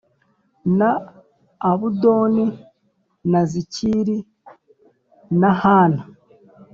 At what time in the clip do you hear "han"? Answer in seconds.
5.61-5.93